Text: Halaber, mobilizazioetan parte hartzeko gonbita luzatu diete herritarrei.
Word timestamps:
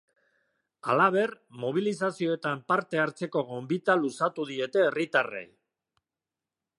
Halaber, 0.93 1.33
mobilizazioetan 1.65 2.63
parte 2.73 3.01
hartzeko 3.03 3.45
gonbita 3.51 3.99
luzatu 4.01 4.49
diete 4.53 4.87
herritarrei. 4.87 5.47